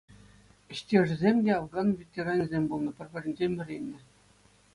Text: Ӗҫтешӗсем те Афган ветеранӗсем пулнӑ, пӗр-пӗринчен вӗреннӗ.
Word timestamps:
Ӗҫтешӗсем 0.75 1.37
те 1.47 1.51
Афган 1.59 1.87
ветеранӗсем 1.99 2.63
пулнӑ, 2.73 2.91
пӗр-пӗринчен 3.03 3.51
вӗреннӗ. 3.61 3.99